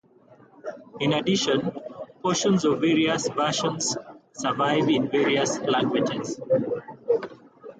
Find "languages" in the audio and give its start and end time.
5.59-6.41